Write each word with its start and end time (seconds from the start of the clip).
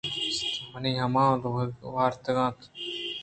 منی 0.71 0.91
مھمان 0.99 1.35
ءَ 1.47 1.53
ورگ 1.55 1.73
وارتگ 1.93 2.37
اَت۔ 2.43 2.57